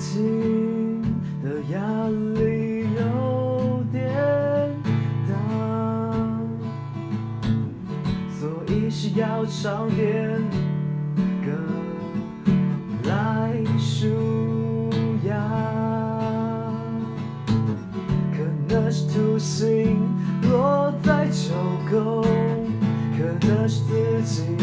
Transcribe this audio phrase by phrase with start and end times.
[0.00, 1.02] 情
[1.42, 4.00] 的压力有点
[5.28, 5.32] 大，
[8.30, 10.40] 所以需要唱点
[11.44, 11.52] 歌
[13.04, 14.88] 来舒
[15.26, 15.30] 压。
[18.32, 19.98] 可能是土星
[20.50, 21.52] 落在九
[21.90, 22.24] 宫，
[23.18, 24.56] 可能是自己。